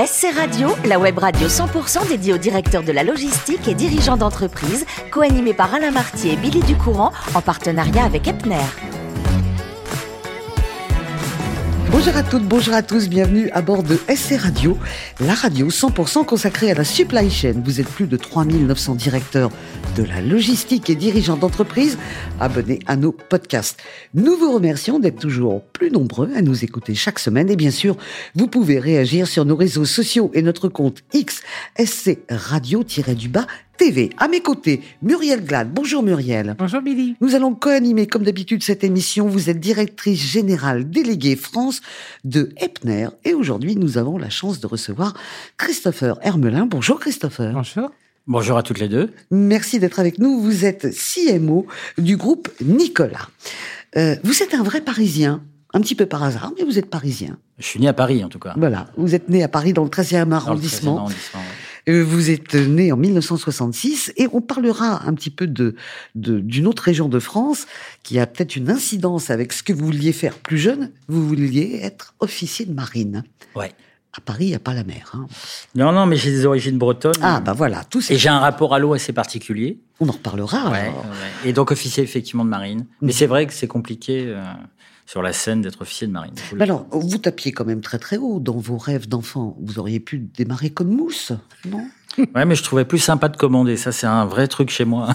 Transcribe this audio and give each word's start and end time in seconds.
SC 0.00 0.32
Radio, 0.32 0.68
la 0.84 0.96
web 1.00 1.18
radio 1.18 1.48
100% 1.48 2.06
dédiée 2.06 2.32
aux 2.32 2.38
directeurs 2.38 2.84
de 2.84 2.92
la 2.92 3.02
logistique 3.02 3.66
et 3.66 3.74
dirigeants 3.74 4.16
d'entreprise, 4.16 4.86
co-animée 5.10 5.54
par 5.54 5.74
Alain 5.74 5.90
Martier 5.90 6.34
et 6.34 6.36
Billy 6.36 6.60
Ducourant, 6.60 7.10
en 7.34 7.40
partenariat 7.40 8.04
avec 8.04 8.28
Epner. 8.28 8.62
Bonjour 11.90 12.16
à 12.16 12.22
toutes, 12.22 12.44
bonjour 12.44 12.74
à 12.74 12.82
tous, 12.82 13.08
bienvenue 13.08 13.48
à 13.52 13.62
bord 13.62 13.82
de 13.82 13.96
SC 14.14 14.36
Radio, 14.36 14.76
la 15.20 15.32
radio 15.32 15.68
100% 15.68 16.26
consacrée 16.26 16.70
à 16.70 16.74
la 16.74 16.84
supply 16.84 17.30
chain. 17.30 17.62
Vous 17.64 17.80
êtes 17.80 17.88
plus 17.88 18.06
de 18.06 18.18
3900 18.18 18.94
directeurs 18.94 19.50
de 19.96 20.02
la 20.02 20.20
logistique 20.20 20.90
et 20.90 20.94
dirigeants 20.94 21.38
d'entreprise 21.38 21.96
abonnés 22.40 22.80
à 22.86 22.96
nos 22.96 23.12
podcasts. 23.12 23.80
Nous 24.12 24.36
vous 24.36 24.52
remercions 24.52 24.98
d'être 24.98 25.18
toujours 25.18 25.62
plus 25.62 25.90
nombreux 25.90 26.30
à 26.36 26.42
nous 26.42 26.62
écouter 26.62 26.94
chaque 26.94 27.18
semaine 27.18 27.50
et 27.50 27.56
bien 27.56 27.70
sûr, 27.70 27.96
vous 28.34 28.48
pouvez 28.48 28.78
réagir 28.78 29.26
sur 29.26 29.46
nos 29.46 29.56
réseaux 29.56 29.86
sociaux 29.86 30.30
et 30.34 30.42
notre 30.42 30.68
compte 30.68 31.02
X 31.14 31.40
SC 31.78 32.18
Radio-du-bas 32.28 33.46
TV. 33.78 34.10
À 34.18 34.26
mes 34.28 34.40
côtés, 34.40 34.82
Muriel 35.02 35.44
Glad. 35.44 35.72
Bonjour 35.72 36.02
Muriel. 36.02 36.56
Bonjour 36.58 36.82
Billy. 36.82 37.16
Nous 37.20 37.36
allons 37.36 37.54
co-animer 37.54 38.08
comme 38.08 38.24
d'habitude 38.24 38.62
cette 38.62 38.82
émission. 38.82 39.28
Vous 39.28 39.48
êtes 39.48 39.60
directrice 39.60 40.20
générale 40.20 40.90
déléguée 40.90 41.36
France 41.36 41.80
de 42.24 42.50
Epner 42.56 43.08
et 43.24 43.34
aujourd'hui 43.34 43.76
nous 43.76 43.96
avons 43.96 44.18
la 44.18 44.30
chance 44.30 44.58
de 44.60 44.66
recevoir 44.66 45.14
Christopher 45.56 46.18
Hermelin. 46.22 46.66
Bonjour 46.66 46.98
Christopher. 46.98 47.52
Bonjour. 47.52 47.90
Bonjour 48.26 48.58
à 48.58 48.62
toutes 48.64 48.80
les 48.80 48.88
deux. 48.88 49.12
Merci 49.30 49.78
d'être 49.78 50.00
avec 50.00 50.18
nous. 50.18 50.40
Vous 50.40 50.64
êtes 50.64 50.88
CMO 50.90 51.66
du 51.96 52.16
groupe 52.16 52.50
Nicolas. 52.60 53.28
Euh, 53.96 54.16
vous 54.24 54.42
êtes 54.42 54.54
un 54.54 54.62
vrai 54.64 54.80
Parisien. 54.80 55.40
Un 55.74 55.80
petit 55.82 55.94
peu 55.94 56.06
par 56.06 56.22
hasard, 56.22 56.52
mais 56.56 56.64
vous 56.64 56.78
êtes 56.78 56.88
parisien. 56.88 57.36
Je 57.58 57.66
suis 57.66 57.78
né 57.78 57.88
à 57.88 57.92
Paris, 57.92 58.24
en 58.24 58.30
tout 58.30 58.38
cas. 58.38 58.54
Voilà. 58.56 58.86
Vous 58.96 59.14
êtes 59.14 59.28
né 59.28 59.42
à 59.42 59.48
Paris, 59.48 59.74
dans 59.74 59.84
le 59.84 59.90
13e 59.90 60.32
arrondissement. 60.32 61.06
Vous 61.92 62.30
êtes 62.30 62.54
né 62.54 62.92
en 62.92 62.96
1966 62.96 64.12
et 64.16 64.28
on 64.32 64.40
parlera 64.40 65.06
un 65.06 65.14
petit 65.14 65.30
peu 65.30 65.46
de 65.46 65.74
d'une 66.14 66.66
autre 66.66 66.82
région 66.82 67.08
de 67.08 67.18
France 67.18 67.66
qui 68.02 68.18
a 68.18 68.26
peut-être 68.26 68.56
une 68.56 68.70
incidence 68.70 69.30
avec 69.30 69.52
ce 69.52 69.62
que 69.62 69.72
vous 69.72 69.86
vouliez 69.86 70.12
faire 70.12 70.34
plus 70.34 70.58
jeune. 70.58 70.90
Vous 71.08 71.26
vouliez 71.26 71.80
être 71.82 72.14
officier 72.20 72.66
de 72.66 72.72
marine. 72.72 73.24
Ouais. 73.54 73.72
À 74.16 74.20
Paris, 74.20 74.46
il 74.46 74.48
n'y 74.48 74.54
a 74.54 74.58
pas 74.58 74.74
la 74.74 74.84
mer. 74.84 75.12
Hein. 75.14 75.26
Non, 75.74 75.92
non, 75.92 76.06
mais 76.06 76.16
j'ai 76.16 76.30
des 76.30 76.46
origines 76.46 76.78
bretonnes. 76.78 77.12
Ah, 77.20 77.40
bah 77.40 77.52
voilà, 77.52 77.84
tout 77.84 78.00
Et 78.10 78.16
j'ai 78.16 78.30
un 78.30 78.38
rapport 78.38 78.74
à 78.74 78.78
l'eau 78.78 78.94
assez 78.94 79.12
particulier. 79.12 79.78
On 80.00 80.08
en 80.08 80.12
reparlera. 80.12 80.70
Ouais, 80.70 80.90
Et 81.44 81.52
donc 81.52 81.70
officier 81.70 82.02
effectivement 82.02 82.44
de 82.44 82.50
marine. 82.50 82.86
Mais 83.00 83.08
mm. 83.08 83.12
c'est 83.12 83.26
vrai 83.26 83.46
que 83.46 83.52
c'est 83.52 83.66
compliqué. 83.66 84.24
Euh, 84.26 84.42
sur 85.08 85.22
la 85.22 85.32
scène 85.32 85.62
d'être 85.62 85.80
officier 85.80 86.06
de 86.06 86.12
marine. 86.12 86.34
alors, 86.60 86.86
vous 86.90 87.16
tapiez 87.16 87.50
quand 87.50 87.64
même 87.64 87.80
très 87.80 87.98
très 87.98 88.18
haut 88.18 88.40
dans 88.40 88.58
vos 88.58 88.76
rêves 88.76 89.08
d'enfant. 89.08 89.56
Vous 89.58 89.78
auriez 89.78 90.00
pu 90.00 90.18
démarrer 90.18 90.68
comme 90.68 90.94
mousse, 90.94 91.32
non? 91.64 91.88
Ouais, 92.34 92.44
mais 92.44 92.54
je 92.54 92.62
trouvais 92.62 92.84
plus 92.84 92.98
sympa 92.98 93.30
de 93.30 93.36
commander. 93.38 93.78
Ça, 93.78 93.90
c'est 93.90 94.06
un 94.06 94.26
vrai 94.26 94.48
truc 94.48 94.68
chez 94.68 94.84
moi. 94.84 95.14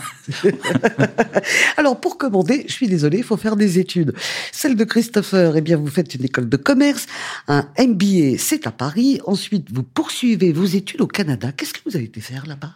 Alors, 1.78 2.00
pour 2.00 2.18
commander, 2.18 2.66
je 2.68 2.74
suis 2.74 2.88
désolé, 2.88 3.20
il 3.20 3.24
faut 3.24 3.38
faire 3.38 3.56
des 3.56 3.78
études. 3.78 4.16
Celle 4.52 4.76
de 4.76 4.84
Christopher, 4.84 5.58
eh 5.58 5.62
bien, 5.62 5.78
vous 5.78 5.88
faites 5.88 6.16
une 6.16 6.26
école 6.26 6.50
de 6.50 6.58
commerce, 6.58 7.06
un 7.48 7.68
MBA, 7.78 8.38
c'est 8.40 8.66
à 8.66 8.72
Paris. 8.72 9.20
Ensuite, 9.26 9.72
vous 9.72 9.84
poursuivez 9.84 10.54
vos 10.54 10.66
études 10.66 11.02
au 11.02 11.08
Canada. 11.08 11.52
Qu'est-ce 11.52 11.74
que 11.74 11.82
vous 11.86 11.96
avez 11.96 12.06
été 12.06 12.20
faire 12.20 12.48
là-bas? 12.48 12.74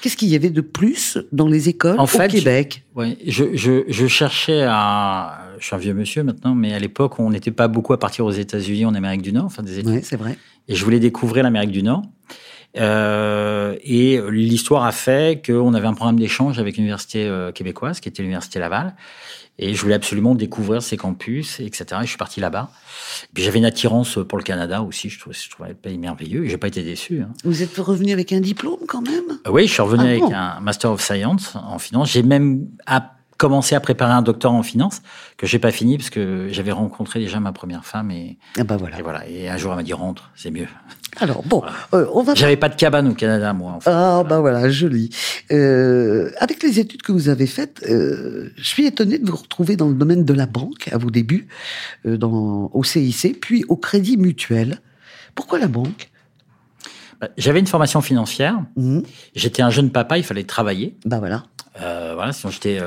Qu'est-ce 0.00 0.16
qu'il 0.16 0.28
y 0.28 0.36
avait 0.36 0.50
de 0.50 0.60
plus 0.60 1.18
dans 1.32 1.48
les 1.48 1.68
écoles 1.68 1.98
en 1.98 2.04
au 2.04 2.28
Québec? 2.28 2.84
Oui, 2.94 3.16
je, 3.26 3.56
je, 3.56 3.84
je, 3.88 4.06
cherchais 4.06 4.64
à. 4.68 5.40
Je 5.58 5.66
suis 5.66 5.74
un 5.74 5.78
vieux 5.78 5.94
monsieur 5.94 6.22
maintenant, 6.22 6.54
mais 6.54 6.72
à 6.74 6.78
l'époque, 6.78 7.18
on 7.18 7.30
n'était 7.30 7.50
pas 7.50 7.68
beaucoup 7.68 7.92
à 7.92 7.98
partir 7.98 8.24
aux 8.24 8.30
États-Unis, 8.30 8.84
en 8.84 8.94
Amérique 8.94 9.22
du 9.22 9.32
Nord, 9.32 9.46
enfin 9.46 9.62
des 9.62 9.78
études. 9.78 9.92
Oui, 9.92 10.00
c'est 10.02 10.16
vrai. 10.16 10.36
Et 10.68 10.74
je 10.74 10.84
voulais 10.84 11.00
découvrir 11.00 11.42
l'Amérique 11.42 11.72
du 11.72 11.82
Nord. 11.82 12.02
Euh, 12.78 13.76
et 13.82 14.20
l'histoire 14.30 14.84
a 14.84 14.92
fait 14.92 15.44
qu'on 15.44 15.74
avait 15.74 15.86
un 15.86 15.94
programme 15.94 16.18
d'échange 16.18 16.58
avec 16.58 16.76
l'université 16.76 17.26
euh, 17.26 17.52
québécoise, 17.52 18.00
qui 18.00 18.08
était 18.08 18.22
l'université 18.22 18.58
Laval. 18.58 18.94
Et 19.60 19.74
je 19.74 19.82
voulais 19.82 19.96
absolument 19.96 20.36
découvrir 20.36 20.82
ces 20.82 20.96
campus, 20.96 21.58
etc. 21.58 21.84
Et 21.94 22.04
je 22.04 22.10
suis 22.10 22.16
parti 22.16 22.38
là-bas. 22.38 22.70
Puis 23.34 23.42
j'avais 23.42 23.58
une 23.58 23.64
attirance 23.64 24.18
pour 24.28 24.38
le 24.38 24.44
Canada 24.44 24.82
aussi. 24.82 25.08
Je 25.08 25.18
trouvais, 25.18 25.34
je 25.34 25.50
trouvais 25.50 25.70
le 25.70 25.74
pays 25.74 25.98
merveilleux. 25.98 26.44
Et 26.44 26.48
j'ai 26.48 26.58
pas 26.58 26.68
été 26.68 26.84
déçu. 26.84 27.22
Hein. 27.22 27.30
Vous 27.42 27.60
êtes 27.64 27.76
revenu 27.76 28.12
avec 28.12 28.32
un 28.32 28.40
diplôme 28.40 28.78
quand 28.86 29.02
même? 29.02 29.38
Oui, 29.50 29.66
je 29.66 29.72
suis 29.72 29.82
revenu 29.82 30.04
ah 30.04 30.08
avec 30.08 30.22
un 30.32 30.60
Master 30.60 30.92
of 30.92 31.02
Science 31.02 31.56
en 31.56 31.80
finance. 31.80 32.12
J'ai 32.12 32.22
même 32.22 32.68
commencé 33.38 33.74
à 33.74 33.80
préparer 33.80 34.12
un 34.12 34.22
doctorat 34.22 34.54
en 34.54 34.62
finance 34.62 35.00
que 35.36 35.46
j'ai 35.46 35.58
pas 35.58 35.70
fini 35.70 35.96
parce 35.96 36.10
que 36.10 36.48
j'avais 36.50 36.72
rencontré 36.72 37.20
déjà 37.20 37.40
ma 37.40 37.52
première 37.52 37.84
femme 37.84 38.10
et, 38.10 38.36
ah 38.58 38.64
bah 38.64 38.76
voilà. 38.76 38.98
et 38.98 39.02
voilà. 39.02 39.28
Et 39.28 39.48
un 39.48 39.56
jour 39.56 39.72
elle 39.72 39.78
m'a 39.78 39.82
dit 39.84 39.92
rentre, 39.92 40.30
c'est 40.34 40.50
mieux. 40.50 40.66
Alors 41.20 41.42
bon, 41.44 41.62
euh, 41.94 42.06
on 42.12 42.22
va. 42.22 42.34
J'avais 42.34 42.56
pas 42.56 42.68
de 42.68 42.76
cabane 42.76 43.08
au 43.08 43.14
Canada, 43.14 43.52
moi. 43.52 43.72
En 43.72 43.80
fait. 43.80 43.90
Ah 43.92 44.24
bah 44.28 44.40
voilà, 44.40 44.68
joli. 44.70 45.10
Euh, 45.50 46.30
avec 46.38 46.62
les 46.62 46.78
études 46.78 47.02
que 47.02 47.12
vous 47.12 47.28
avez 47.28 47.46
faites, 47.46 47.84
euh, 47.88 48.50
je 48.56 48.68
suis 48.68 48.86
étonné 48.86 49.18
de 49.18 49.28
vous 49.28 49.36
retrouver 49.36 49.76
dans 49.76 49.88
le 49.88 49.94
domaine 49.94 50.24
de 50.24 50.34
la 50.34 50.46
banque 50.46 50.88
à 50.92 50.98
vos 50.98 51.10
débuts, 51.10 51.48
euh, 52.06 52.16
dans 52.16 52.70
au 52.72 52.84
CIC, 52.84 53.40
puis 53.40 53.64
au 53.68 53.76
Crédit 53.76 54.16
Mutuel. 54.16 54.80
Pourquoi 55.34 55.58
la 55.58 55.68
banque? 55.68 56.10
Bah, 57.20 57.28
J'avais 57.36 57.58
une 57.58 57.66
formation 57.66 58.00
financière. 58.00 58.60
Mmh. 58.76 59.00
J'étais 59.34 59.62
un 59.62 59.70
jeune 59.70 59.90
papa, 59.90 60.18
il 60.18 60.24
fallait 60.24 60.44
travailler. 60.44 60.96
Bah 61.04 61.18
voilà. 61.18 61.44
Euh, 61.80 62.12
voilà, 62.14 62.32
sinon 62.32 62.52
j'étais. 62.52 62.78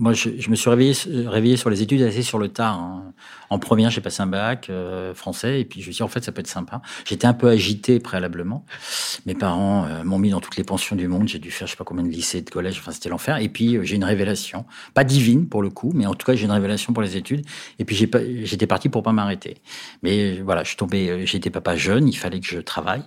Euh, 0.00 0.02
moi, 0.02 0.12
je, 0.12 0.30
je, 0.38 0.50
me 0.50 0.56
suis 0.56 0.70
réveillé, 0.70 0.94
réveillé 1.26 1.56
sur 1.56 1.70
les 1.70 1.82
études 1.82 2.02
assez 2.02 2.22
sur 2.22 2.38
le 2.38 2.48
tard. 2.48 2.78
Hein. 2.78 3.12
En 3.50 3.58
première, 3.58 3.90
j'ai 3.90 4.00
passé 4.00 4.22
un 4.22 4.26
bac 4.26 4.68
euh, 4.70 5.12
français, 5.12 5.60
et 5.60 5.64
puis 5.64 5.82
je 5.82 5.88
me 5.88 5.92
suis 5.92 5.98
dit, 5.98 6.02
en 6.04 6.08
fait, 6.08 6.22
ça 6.22 6.30
peut 6.30 6.40
être 6.40 6.46
sympa. 6.46 6.80
J'étais 7.04 7.26
un 7.26 7.32
peu 7.32 7.48
agité 7.48 7.98
préalablement. 7.98 8.64
Mes 9.26 9.34
parents 9.34 9.86
euh, 9.86 10.04
m'ont 10.04 10.18
mis 10.18 10.30
dans 10.30 10.40
toutes 10.40 10.56
les 10.56 10.64
pensions 10.64 10.94
du 10.94 11.08
monde. 11.08 11.28
J'ai 11.28 11.40
dû 11.40 11.50
faire, 11.50 11.66
je 11.66 11.72
sais 11.72 11.76
pas 11.76 11.84
combien 11.84 12.04
de 12.04 12.08
lycées, 12.08 12.42
de 12.42 12.50
collèges. 12.50 12.78
Enfin, 12.78 12.92
c'était 12.92 13.08
l'enfer. 13.08 13.38
Et 13.38 13.48
puis, 13.48 13.76
euh, 13.76 13.82
j'ai 13.82 13.96
une 13.96 14.04
révélation, 14.04 14.64
pas 14.94 15.02
divine 15.04 15.48
pour 15.48 15.62
le 15.62 15.70
coup, 15.70 15.90
mais 15.94 16.06
en 16.06 16.14
tout 16.14 16.24
cas, 16.24 16.34
j'ai 16.34 16.44
une 16.44 16.52
révélation 16.52 16.92
pour 16.92 17.02
les 17.02 17.16
études. 17.16 17.44
Et 17.78 17.84
puis, 17.84 17.96
j'étais 17.96 18.66
parti 18.66 18.88
pour 18.88 19.02
pas 19.02 19.12
m'arrêter. 19.12 19.58
Mais 20.02 20.40
voilà, 20.40 20.62
je 20.62 20.68
suis 20.68 20.76
tombé. 20.76 21.26
J'étais 21.26 21.50
papa 21.50 21.76
jeune. 21.76 22.08
Il 22.08 22.16
fallait 22.16 22.40
que 22.40 22.46
je 22.46 22.60
travaille. 22.60 23.02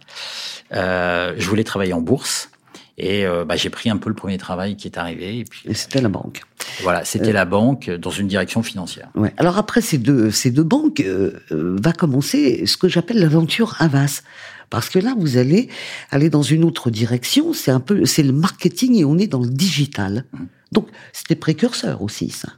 je 0.72 1.48
voulais 1.48 1.64
travailler 1.64 1.94
en 1.94 2.02
bourse. 2.02 2.50
Et 2.98 3.26
euh, 3.26 3.44
bah, 3.44 3.56
j'ai 3.56 3.70
pris 3.70 3.90
un 3.90 3.98
peu 3.98 4.10
le 4.10 4.16
premier 4.16 4.38
travail 4.38 4.76
qui 4.76 4.88
est 4.88 4.98
arrivé. 4.98 5.40
Et, 5.40 5.44
puis, 5.46 5.62
et 5.66 5.74
c'était 5.74 6.02
la 6.02 6.10
banque. 6.10 6.42
Voilà, 6.82 7.04
c'était 7.06 7.30
euh, 7.30 7.34
la 7.34 7.46
banque 7.46 7.90
dans 7.90 8.12
une 8.12 8.28
direction 8.28 8.62
financière. 8.62 9.10
Ouais. 9.16 9.34
Alors 9.38 9.58
après 9.58 9.82
ces 9.82 9.98
deux, 9.98 10.30
ces 10.32 10.52
deux 10.52 10.64
banques, 10.64 11.02
euh, 11.02 11.40
va 11.50 11.92
commencer 11.92 12.66
ce 12.66 12.78
que 12.78 12.88
j'appelle 12.88 13.20
l'aventure 13.20 13.76
Avas. 13.80 14.22
Parce 14.70 14.90
que 14.90 14.98
là, 14.98 15.14
vous 15.16 15.38
allez 15.38 15.70
aller 16.10 16.32
dans 16.32 16.42
une 16.42 16.64
autre 16.64 16.90
direction. 16.90 17.54
C'est 17.54 17.70
un 17.70 17.80
peu, 17.80 18.06
c'est 18.06 18.24
le 18.24 18.32
marketing 18.32 18.96
et 18.96 19.06
on 19.06 19.20
est 19.20 19.28
dans 19.28 19.42
le 19.42 19.50
digital. 19.50 20.26
Mmh. 20.32 20.38
Donc, 20.72 20.88
c'était 21.12 21.36
précurseur 21.36 22.02
aussi, 22.02 22.30
ça. 22.32 22.50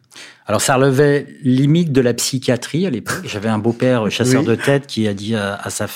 Alors, 0.46 0.62
ça 0.62 0.76
relevait 0.76 1.28
limite 1.44 1.92
de 1.92 2.00
la 2.00 2.14
psychiatrie 2.14 2.86
à 2.86 2.90
l'époque. 2.90 3.26
J'avais 3.26 3.50
un 3.50 3.58
beau-père 3.58 4.10
chasseur 4.10 4.44
de 4.44 4.56
tête 4.56 4.88
qui 4.88 5.10
a 5.10 5.14
dit 5.14 5.36
à, 5.36 5.56
à 5.56 5.70
sa 5.70 5.88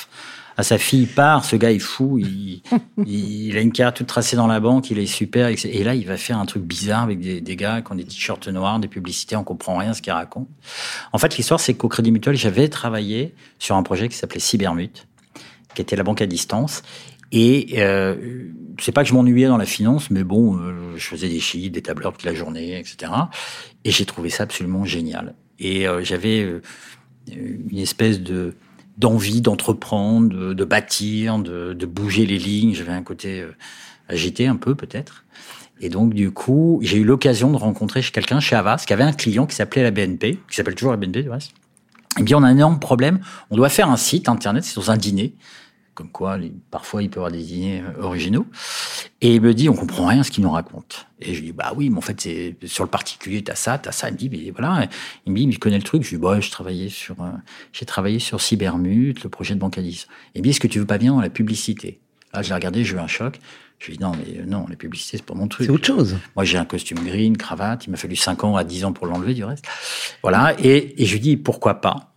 à 0.59 0.63
sa 0.63 0.77
fille 0.77 1.05
part, 1.05 1.45
ce 1.45 1.55
gars 1.55 1.71
est 1.71 1.79
fou, 1.79 2.19
il, 2.19 2.61
a 3.55 3.61
une 3.61 3.71
carte 3.71 3.95
toute 3.95 4.07
tracée 4.07 4.35
dans 4.35 4.45
la 4.45 4.59
banque, 4.59 4.91
il 4.91 4.99
est 4.99 5.05
super, 5.05 5.47
et 5.47 5.83
là 5.85 5.95
il 5.95 6.05
va 6.05 6.17
faire 6.17 6.37
un 6.37 6.45
truc 6.45 6.63
bizarre 6.63 7.03
avec 7.03 7.21
des, 7.21 7.55
gars 7.55 7.81
qui 7.81 7.89
ont 7.93 7.95
des 7.95 8.03
t-shirts 8.03 8.45
noirs, 8.49 8.77
des 8.77 8.89
publicités, 8.89 9.37
on 9.37 9.45
comprend 9.45 9.77
rien 9.77 9.93
ce 9.93 10.01
qu'il 10.01 10.11
raconte. 10.11 10.49
En 11.13 11.17
fait, 11.17 11.37
l'histoire 11.37 11.61
c'est 11.61 11.75
qu'au 11.75 11.87
Crédit 11.87 12.11
Mutuel, 12.11 12.35
j'avais 12.35 12.67
travaillé 12.67 13.33
sur 13.57 13.77
un 13.77 13.83
projet 13.83 14.09
qui 14.09 14.17
s'appelait 14.17 14.41
Cybermut, 14.41 15.07
qui 15.75 15.81
était 15.81 15.95
la 15.95 16.03
banque 16.03 16.21
à 16.21 16.25
distance, 16.25 16.83
et 17.31 17.75
euh, 17.77 18.49
c'est 18.81 18.91
pas 18.91 19.03
que 19.03 19.09
je 19.09 19.13
m'ennuyais 19.13 19.47
dans 19.47 19.55
la 19.55 19.65
finance, 19.65 20.11
mais 20.11 20.25
bon, 20.25 20.57
euh, 20.57 20.97
je 20.97 21.05
faisais 21.05 21.29
des 21.29 21.39
chiffres, 21.39 21.71
des 21.71 21.81
tableurs 21.81 22.11
toute 22.11 22.25
la 22.25 22.33
journée, 22.33 22.77
etc. 22.77 23.13
Et 23.85 23.91
j'ai 23.91 24.05
trouvé 24.05 24.29
ça 24.29 24.43
absolument 24.43 24.83
génial. 24.83 25.35
Et 25.57 25.87
euh, 25.87 26.03
j'avais 26.03 26.41
euh, 26.41 26.61
une 27.31 27.77
espèce 27.77 28.19
de 28.19 28.55
d'envie 28.99 29.41
d'entreprendre, 29.41 30.53
de, 30.53 30.65
bâtir, 30.65 31.39
de, 31.39 31.85
bouger 31.85 32.25
les 32.25 32.37
lignes. 32.37 32.75
J'avais 32.75 32.91
un 32.91 33.01
côté 33.01 33.41
euh, 33.41 33.55
agité 34.09 34.45
un 34.45 34.57
peu 34.57 34.75
peut-être. 34.75 35.25
Et 35.81 35.89
donc 35.89 36.13
du 36.13 36.31
coup, 36.31 36.79
j'ai 36.83 36.97
eu 36.97 37.05
l'occasion 37.05 37.51
de 37.51 37.57
rencontrer 37.57 38.01
quelqu'un 38.01 38.41
chez 38.41 38.57
Avas 38.57 38.83
qui 38.85 38.91
avait 38.91 39.03
un 39.03 39.13
client 39.13 39.45
qui 39.45 39.55
s'appelait 39.55 39.83
la 39.83 39.91
BNP, 39.91 40.39
qui 40.49 40.55
s'appelle 40.55 40.75
toujours 40.75 40.91
la 40.91 40.97
BNP 40.97 41.23
du 41.23 41.29
reste. 41.29 41.53
Et 42.19 42.23
bien 42.23 42.37
on 42.37 42.43
a 42.43 42.47
un 42.47 42.51
énorme 42.51 42.79
problème. 42.79 43.19
On 43.49 43.55
doit 43.55 43.69
faire 43.69 43.89
un 43.89 43.95
site 43.97 44.27
internet, 44.27 44.65
c'est 44.65 44.75
dans 44.75 44.91
un 44.91 44.97
dîner 44.97 45.33
comme 45.93 46.09
quoi 46.09 46.37
parfois 46.71 47.03
il 47.03 47.09
peut 47.09 47.17
y 47.17 47.19
avoir 47.19 47.31
des 47.31 47.43
dîners 47.43 47.81
euh, 47.81 48.03
originaux. 48.03 48.45
Et 49.21 49.35
il 49.35 49.41
me 49.41 49.53
dit, 49.53 49.67
on 49.69 49.75
comprend 49.75 50.07
rien 50.07 50.21
à 50.21 50.23
ce 50.23 50.31
qu'il 50.31 50.43
nous 50.43 50.51
raconte. 50.51 51.07
Et 51.19 51.33
je 51.33 51.39
lui 51.39 51.47
dis, 51.47 51.51
bah 51.51 51.73
oui, 51.75 51.89
mais 51.89 51.97
en 51.97 52.01
fait, 52.01 52.21
c'est 52.21 52.55
sur 52.65 52.83
le 52.83 52.89
particulier, 52.89 53.43
t'as 53.43 53.55
ça, 53.55 53.77
t'as 53.77 53.91
ça. 53.91 54.09
Il 54.09 54.13
me 54.13 54.17
dit, 54.17 54.29
mais 54.29 54.51
voilà. 54.51 54.87
Il 55.25 55.33
me 55.33 55.37
dit, 55.37 55.47
mais 55.47 55.53
je 55.53 55.59
connais 55.59 55.77
le 55.77 55.83
truc. 55.83 56.03
Je 56.03 56.09
lui 56.09 56.17
dis, 56.17 56.21
bah, 56.21 56.39
je 56.39 56.49
travaillais 56.49 56.89
sur, 56.89 57.21
euh, 57.21 57.29
j'ai 57.73 57.85
travaillé 57.85 58.19
sur 58.19 58.39
Cybermut, 58.39 59.23
le 59.23 59.29
projet 59.29 59.55
de 59.55 59.59
Bancadis. 59.59 60.05
Il 60.35 60.39
me 60.39 60.43
dit, 60.43 60.49
est-ce 60.51 60.59
que 60.59 60.67
tu 60.67 60.79
veux 60.79 60.85
pas 60.85 60.97
bien 60.97 61.13
dans 61.13 61.21
la 61.21 61.29
publicité? 61.29 61.99
Là, 62.33 62.41
je 62.41 62.49
l'ai 62.49 62.55
regardé, 62.55 62.83
j'ai 62.83 62.95
eu 62.95 62.99
un 62.99 63.07
choc. 63.07 63.39
Je 63.79 63.87
lui 63.87 63.97
dis, 63.97 64.03
non, 64.03 64.11
mais 64.11 64.45
non, 64.45 64.65
la 64.69 64.75
publicité, 64.75 65.17
c'est 65.17 65.25
pas 65.25 65.33
mon 65.33 65.47
truc. 65.47 65.65
C'est 65.65 65.71
autre 65.71 65.85
chose. 65.85 66.17
Moi, 66.35 66.45
j'ai 66.45 66.57
un 66.57 66.65
costume 66.65 66.99
gris, 66.99 67.25
une 67.25 67.37
cravate. 67.37 67.87
Il 67.87 67.91
m'a 67.91 67.97
fallu 67.97 68.15
5 68.15 68.43
ans 68.43 68.55
à 68.55 68.63
10 68.63 68.85
ans 68.85 68.93
pour 68.93 69.07
l'enlever, 69.07 69.33
du 69.33 69.43
reste. 69.43 69.65
Voilà. 70.21 70.55
Et, 70.59 71.01
et 71.01 71.05
je 71.05 71.13
lui 71.13 71.19
dis, 71.19 71.37
pourquoi 71.37 71.81
pas? 71.81 72.13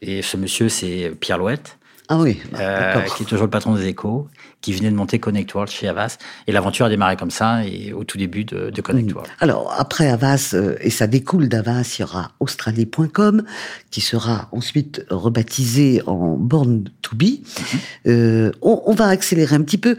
Et 0.00 0.22
ce 0.22 0.36
monsieur, 0.36 0.68
c'est 0.68 1.12
Pierre 1.18 1.38
Louette 1.38 1.78
Ah 2.08 2.18
oui, 2.18 2.38
euh, 2.60 3.00
qui 3.16 3.22
est 3.22 3.26
toujours 3.26 3.46
le 3.46 3.50
patron 3.50 3.74
des 3.76 3.86
échos, 3.86 4.28
qui 4.60 4.74
venait 4.74 4.90
de 4.90 4.94
monter 4.94 5.18
Connect 5.18 5.54
World 5.54 5.72
chez 5.72 5.88
Avas. 5.88 6.18
Et 6.46 6.52
l'aventure 6.52 6.84
a 6.84 6.90
démarré 6.90 7.16
comme 7.16 7.30
ça, 7.30 7.64
et 7.64 7.94
au 7.94 8.04
tout 8.04 8.18
début 8.18 8.44
de, 8.44 8.68
de 8.68 8.80
Connect 8.82 9.10
mm. 9.10 9.14
World. 9.14 9.32
Alors, 9.40 9.74
après 9.78 10.10
Avas, 10.10 10.50
euh, 10.52 10.76
et 10.82 10.90
ça 10.90 11.06
découle 11.06 11.48
d'Avas, 11.48 11.96
il 11.98 12.02
y 12.02 12.04
aura 12.04 12.32
Australie.com, 12.40 13.42
qui 13.90 14.02
sera 14.02 14.48
ensuite 14.52 15.06
rebaptisé 15.08 16.02
en 16.06 16.36
Born 16.36 16.84
to 17.00 17.16
Be. 17.16 17.22
Mm-hmm. 17.22 17.78
euh, 18.08 18.52
on, 18.60 18.82
on, 18.84 18.94
va 18.94 19.06
accélérer 19.06 19.56
un 19.56 19.62
petit 19.62 19.78
peu, 19.78 19.96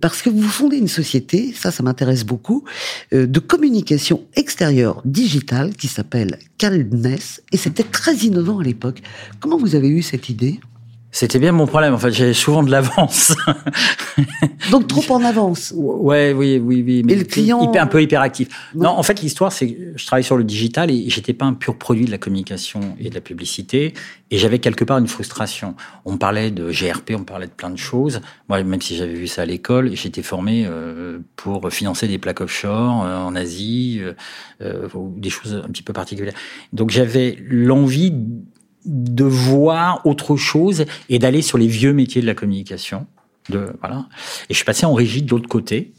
parce 0.00 0.22
que 0.22 0.30
vous 0.30 0.42
fondez 0.42 0.78
une 0.78 0.88
société, 0.88 1.52
ça, 1.54 1.70
ça 1.70 1.84
m'intéresse 1.84 2.24
beaucoup, 2.24 2.64
de 3.12 3.38
communication 3.38 4.24
extérieure 4.34 5.00
digitale 5.04 5.76
qui 5.76 5.86
s'appelle 5.86 6.40
Caldness, 6.58 7.40
et 7.52 7.56
c'était 7.56 7.84
très 7.84 8.16
innovant 8.16 8.58
à 8.58 8.64
l'époque. 8.64 9.00
Comment 9.38 9.58
vous 9.58 9.76
avez 9.76 9.88
eu 9.88 10.02
cette 10.02 10.28
idée? 10.28 10.58
C'était 11.16 11.38
bien 11.38 11.52
mon 11.52 11.66
problème. 11.66 11.94
En 11.94 11.98
fait, 11.98 12.12
j'avais 12.12 12.34
souvent 12.34 12.62
de 12.62 12.70
l'avance. 12.70 13.34
Donc 14.70 14.86
trop 14.86 15.14
en 15.14 15.24
avance. 15.24 15.72
Ouais, 15.74 16.34
oui, 16.34 16.60
oui, 16.62 16.84
oui. 16.86 17.02
Mais 17.06 17.14
et 17.14 17.16
le 17.16 17.24
client 17.24 17.62
hyper, 17.62 17.82
un 17.82 17.86
peu 17.86 18.02
hyperactif. 18.02 18.48
Non. 18.74 18.82
non, 18.82 18.90
en 18.90 19.02
fait, 19.02 19.22
l'histoire, 19.22 19.50
c'est 19.50 19.66
que 19.66 19.92
je 19.96 20.06
travaille 20.06 20.24
sur 20.24 20.36
le 20.36 20.44
digital 20.44 20.90
et 20.90 21.08
j'étais 21.08 21.32
pas 21.32 21.46
un 21.46 21.54
pur 21.54 21.78
produit 21.78 22.04
de 22.04 22.10
la 22.10 22.18
communication 22.18 22.80
et 23.00 23.08
de 23.08 23.14
la 23.14 23.22
publicité. 23.22 23.94
Et 24.30 24.36
j'avais 24.36 24.58
quelque 24.58 24.84
part 24.84 24.98
une 24.98 25.06
frustration. 25.06 25.74
On 26.04 26.12
me 26.12 26.18
parlait 26.18 26.50
de 26.50 26.70
GRP, 26.70 27.12
on 27.14 27.20
me 27.20 27.24
parlait 27.24 27.46
de 27.46 27.52
plein 27.52 27.70
de 27.70 27.78
choses. 27.78 28.20
Moi, 28.50 28.62
même 28.62 28.82
si 28.82 28.94
j'avais 28.94 29.14
vu 29.14 29.26
ça 29.26 29.40
à 29.40 29.46
l'école, 29.46 29.92
j'étais 29.94 30.22
formé 30.22 30.66
euh, 30.66 31.20
pour 31.36 31.72
financer 31.72 32.08
des 32.08 32.18
plaques 32.18 32.42
offshore 32.42 33.06
euh, 33.06 33.16
en 33.16 33.34
Asie, 33.34 34.02
euh, 34.60 34.88
des 35.16 35.30
choses 35.30 35.62
un 35.64 35.68
petit 35.68 35.82
peu 35.82 35.94
particulières. 35.94 36.34
Donc 36.74 36.90
j'avais 36.90 37.38
l'envie 37.48 38.12
de 38.86 39.24
voir 39.24 40.00
autre 40.04 40.36
chose 40.36 40.86
et 41.08 41.18
d'aller 41.18 41.42
sur 41.42 41.58
les 41.58 41.66
vieux 41.66 41.92
métiers 41.92 42.22
de 42.22 42.26
la 42.26 42.34
communication. 42.34 43.06
De, 43.48 43.72
voilà. 43.80 44.06
Et 44.48 44.54
je 44.54 44.56
suis 44.56 44.64
passé 44.64 44.86
en 44.86 44.94
régie 44.94 45.22
de 45.22 45.30
l'autre 45.30 45.48
côté, 45.48 45.92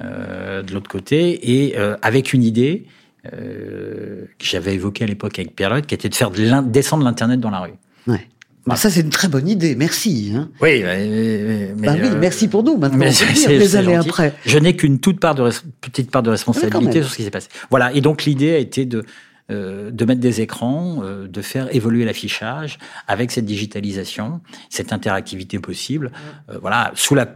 euh, 0.00 0.62
de 0.62 0.72
l'autre 0.72 0.88
côté, 0.88 1.56
et 1.56 1.78
euh, 1.78 1.96
avec 2.02 2.32
une 2.32 2.42
idée 2.42 2.86
euh, 3.32 4.24
que 4.38 4.44
j'avais 4.44 4.74
évoquée 4.74 5.04
à 5.04 5.06
l'époque 5.06 5.38
avec 5.38 5.56
Pierre 5.56 5.82
qui 5.82 5.94
était 5.94 6.08
de 6.08 6.14
faire 6.14 6.30
de 6.30 6.70
descendre 6.70 7.04
l'internet 7.04 7.40
dans 7.40 7.50
la 7.50 7.60
rue. 7.60 7.74
Ouais. 8.06 8.28
Bah, 8.66 8.74
ça, 8.74 8.90
c'est 8.90 9.00
une 9.00 9.10
très 9.10 9.28
bonne 9.28 9.48
idée. 9.48 9.76
Merci. 9.76 10.32
Hein. 10.34 10.50
Oui, 10.60 10.82
mais, 10.82 11.72
bah 11.76 11.92
oui, 11.94 12.08
euh, 12.08 12.18
merci 12.18 12.48
pour 12.48 12.64
nous. 12.64 12.76
Maintenant, 12.76 12.98
mais 12.98 13.12
c'est, 13.12 13.46
des 13.46 13.76
années 13.76 13.94
après. 13.94 14.34
Je 14.44 14.58
n'ai 14.58 14.74
qu'une 14.74 14.98
toute 14.98 15.20
part 15.20 15.36
de 15.36 15.48
petite 15.80 16.10
part 16.10 16.24
de 16.24 16.30
responsabilité 16.30 17.00
sur 17.02 17.10
ce 17.12 17.16
qui 17.16 17.22
s'est 17.22 17.30
passé. 17.30 17.48
Voilà. 17.70 17.92
Et 17.94 18.00
donc 18.00 18.24
l'idée 18.24 18.54
a 18.54 18.58
été 18.58 18.84
de 18.84 19.04
euh, 19.48 19.92
de 19.92 20.04
mettre 20.04 20.20
des 20.20 20.40
écrans, 20.40 21.04
euh, 21.04 21.28
de 21.28 21.40
faire 21.40 21.72
évoluer 21.72 22.04
l'affichage 22.04 22.78
avec 23.06 23.30
cette 23.30 23.44
digitalisation, 23.44 24.40
cette 24.70 24.92
interactivité 24.92 25.60
possible. 25.60 26.10
Euh, 26.50 26.58
voilà, 26.60 26.90
sous, 26.96 27.14
la, 27.14 27.28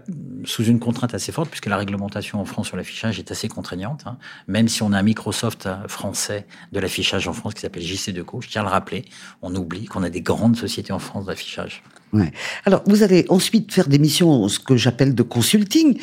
sous 0.45 0.65
une 0.65 0.81
contrainte 0.81 1.15
assez 1.15 1.31
forte, 1.31 1.49
puisque 1.51 1.67
la 1.67 1.77
réglementation 1.77 2.41
en 2.41 2.45
France 2.45 2.67
sur 2.67 2.77
l'affichage 2.77 3.21
est 3.21 3.31
assez 3.31 3.47
contraignante. 3.47 4.03
Hein. 4.07 4.19
Même 4.49 4.67
si 4.67 4.83
on 4.83 4.93
a 4.93 4.99
un 4.99 5.03
Microsoft 5.03 5.69
français 5.87 6.49
de 6.73 6.81
l'affichage 6.81 7.29
en 7.29 7.33
France 7.33 7.55
qui 7.55 7.61
s'appelle 7.61 7.85
JC2Co, 7.85 8.43
je 8.43 8.49
tiens 8.49 8.63
à 8.63 8.65
le 8.65 8.71
rappeler, 8.71 9.05
on 9.41 9.55
oublie 9.55 9.85
qu'on 9.85 10.03
a 10.03 10.11
des 10.11 10.21
grandes 10.21 10.57
sociétés 10.57 10.93
en 10.93 10.99
France 10.99 11.27
d'affichage. 11.27 11.83
Ouais. 12.13 12.33
Alors, 12.65 12.83
vous 12.87 13.03
allez 13.03 13.25
ensuite 13.29 13.73
faire 13.73 13.89
des 13.89 13.99
missions, 13.99 14.49
ce 14.49 14.59
que 14.59 14.77
j'appelle 14.77 15.15
de 15.15 15.23
consulting. 15.23 15.99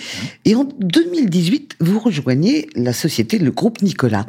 Et 0.45 0.55
en 0.55 0.63
2018, 0.63 1.75
vous 1.81 1.99
rejoignez 1.99 2.69
la 2.75 2.93
société, 2.93 3.37
le 3.39 3.51
groupe 3.51 3.81
Nicolas. 3.81 4.25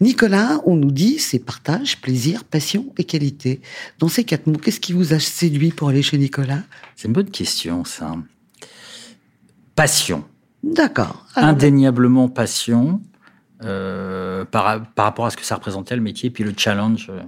Nicolas, 0.00 0.60
on 0.66 0.74
nous 0.74 0.90
dit, 0.90 1.18
c'est 1.18 1.38
partage, 1.38 2.00
plaisir, 2.00 2.44
passion 2.44 2.92
et 2.98 3.04
qualité. 3.04 3.60
Dans 4.00 4.08
ces 4.08 4.24
quatre 4.24 4.48
mots, 4.48 4.58
qu'est-ce 4.58 4.80
qui 4.80 4.92
vous 4.92 5.14
a 5.14 5.20
séduit 5.20 5.70
pour 5.70 5.88
aller 5.88 6.02
chez 6.02 6.18
Nicolas? 6.18 6.62
C'est 6.96 7.06
une 7.06 7.14
bonne 7.14 7.30
question, 7.30 7.84
ça. 7.84 8.16
Passion. 9.76 10.24
D'accord. 10.64 11.26
Indéniablement 11.36 12.28
passion 12.28 13.00
euh, 13.62 14.44
par, 14.44 14.84
par, 14.92 15.04
rapport 15.06 15.26
à 15.26 15.30
ce 15.30 15.36
que 15.36 15.44
ça 15.44 15.54
représentait 15.54 15.94
le 15.94 16.02
métier, 16.02 16.30
puis 16.30 16.44
le 16.44 16.54
challenge 16.56 17.08
euh, 17.10 17.20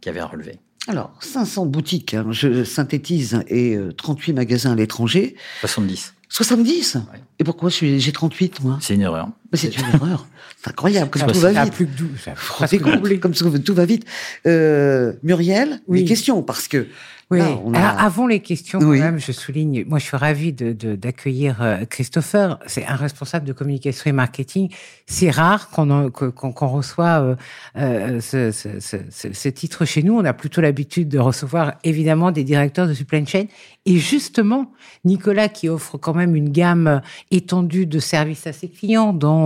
qu'il 0.00 0.10
y 0.10 0.10
avait 0.10 0.20
à 0.20 0.26
relever. 0.26 0.58
Alors, 0.88 1.12
500 1.20 1.66
boutiques, 1.66 2.14
hein, 2.14 2.26
je 2.30 2.64
synthétise, 2.64 3.44
et 3.48 3.78
38 3.96 4.32
euh, 4.32 4.34
magasins 4.34 4.72
à 4.72 4.74
l'étranger. 4.74 5.36
70. 5.60 6.14
70 6.28 6.98
Et 7.38 7.44
pourquoi 7.44 7.70
j'ai 7.70 8.12
38, 8.12 8.62
moi? 8.62 8.78
C'est 8.80 8.94
une 8.94 9.02
erreur. 9.02 9.28
Mais 9.52 9.58
c'est 9.58 9.76
une 9.76 9.84
erreur. 9.94 10.26
C'est 10.62 10.70
incroyable, 10.70 11.10
comme 11.10 11.30
tout 11.30 11.40
va 11.40 11.64
vite. 11.64 11.72
plus 11.74 11.86
que 11.86 11.92
12. 11.92 13.20
Comme 13.20 13.60
tout 13.60 13.74
va 13.74 13.84
vite. 13.84 14.04
Euh, 14.46 15.12
Muriel, 15.22 15.80
oui. 15.88 16.02
des 16.02 16.08
questions, 16.08 16.42
parce 16.42 16.68
que 16.68 16.86
oui. 17.32 17.76
avant 17.76 18.26
les 18.26 18.40
questions, 18.40 18.78
quand 18.78 18.86
même, 18.86 19.18
je 19.18 19.32
souligne, 19.32 19.84
moi 19.86 19.98
je 19.98 20.04
suis 20.04 20.16
ravie 20.16 20.52
d'accueillir 20.52 21.58
de, 21.58 21.64
euh, 21.64 21.84
Christopher. 21.86 22.58
C'est 22.66 22.86
un 22.86 22.96
responsable 22.96 23.46
de 23.46 23.52
communication 23.52 24.10
et 24.10 24.12
marketing. 24.12 24.70
C'est 25.06 25.30
rare 25.30 25.70
qu'on 25.70 26.10
qu'on 26.10 26.66
reçoit 26.68 27.20
euh, 27.20 27.36
euh, 27.76 28.20
ce, 28.20 28.50
ce, 28.50 28.80
ce, 28.80 28.96
ce, 29.32 29.48
titre 29.48 29.84
chez 29.84 30.02
nous. 30.02 30.18
On 30.18 30.24
a 30.24 30.32
plutôt 30.32 30.60
l'habitude 30.60 31.08
de 31.08 31.18
recevoir 31.18 31.74
évidemment 31.84 32.32
des 32.32 32.44
directeurs 32.44 32.86
de 32.86 32.94
supply 32.94 33.26
chain. 33.26 33.44
Et 33.86 33.98
justement, 33.98 34.70
Nicolas 35.04 35.48
qui 35.48 35.68
offre 35.68 35.98
quand 35.98 36.14
même 36.14 36.36
une 36.36 36.50
gamme 36.50 37.00
étendue 37.30 37.86
de 37.86 37.98
services 37.98 38.46
à 38.46 38.52
ses 38.52 38.68
clients, 38.68 39.12
dans 39.12 39.41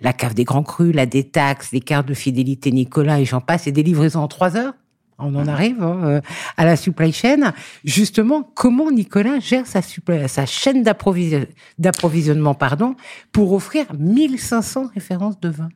la 0.00 0.12
cave 0.12 0.34
des 0.34 0.44
grands 0.44 0.62
crus, 0.62 0.94
la 0.94 1.06
détaxe, 1.06 1.72
les 1.72 1.80
cartes 1.80 2.06
de 2.06 2.14
fidélité 2.14 2.72
Nicolas 2.72 3.20
et 3.20 3.24
j'en 3.24 3.40
passe, 3.40 3.66
et 3.66 3.72
des 3.72 3.82
livraisons 3.82 4.20
en 4.20 4.28
trois 4.28 4.56
heures 4.56 4.74
on 5.20 5.34
en 5.34 5.46
arrive 5.46 5.82
hein, 5.82 6.00
euh, 6.04 6.20
à 6.56 6.64
la 6.64 6.76
supply 6.76 7.12
chain. 7.12 7.52
Justement, 7.84 8.42
comment 8.42 8.90
Nicolas 8.90 9.38
gère 9.38 9.66
sa, 9.66 9.80
sa 9.82 10.46
chaîne 10.46 10.82
d'approvisionnement 10.82 12.54
pardon, 12.54 12.94
pour 13.32 13.52
offrir 13.52 13.86
1500 13.98 14.90
références 14.94 15.38
de 15.40 15.48
vin? 15.48 15.68